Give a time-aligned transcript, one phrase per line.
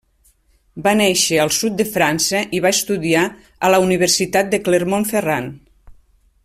[0.85, 3.27] Va néixer al sud de França i va estudiar
[3.69, 5.57] a la Universitat de Clermont-Ferrand.